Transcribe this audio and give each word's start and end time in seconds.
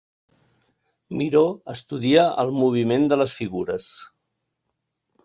Miró 1.19 1.43
estudia 1.73 2.23
el 2.45 2.49
moviment 2.63 3.05
de 3.13 3.21
les 3.23 3.35
figures. 3.41 3.91